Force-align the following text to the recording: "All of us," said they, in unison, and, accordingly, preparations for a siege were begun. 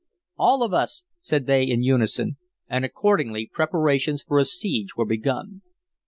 "All 0.37 0.63
of 0.63 0.73
us," 0.73 1.03
said 1.19 1.45
they, 1.45 1.61
in 1.63 1.83
unison, 1.83 2.37
and, 2.67 2.83
accordingly, 2.83 3.45
preparations 3.53 4.23
for 4.23 4.39
a 4.39 4.45
siege 4.45 4.95
were 4.97 5.05
begun. 5.05 5.61